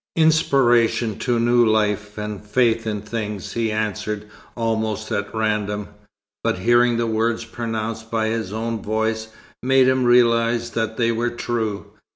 [0.15, 5.89] "Inspiration to new life and faith in things," he answered almost at random.
[6.43, 9.27] But hearing the words pronounced by his own voice,
[9.61, 11.91] made him realize that they were true.